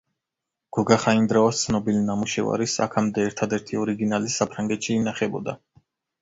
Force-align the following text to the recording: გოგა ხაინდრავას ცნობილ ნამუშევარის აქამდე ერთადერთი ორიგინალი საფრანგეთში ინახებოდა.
გოგა 0.77 0.95
ხაინდრავას 1.01 1.59
ცნობილ 1.65 1.99
ნამუშევარის 2.07 2.73
აქამდე 2.87 3.27
ერთადერთი 3.27 3.79
ორიგინალი 3.83 4.33
საფრანგეთში 4.39 4.97
ინახებოდა. 4.97 5.57